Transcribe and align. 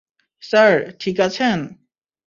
Sir, 0.43 0.73
ঠিক 0.99 1.17
আছেন? 1.19 1.57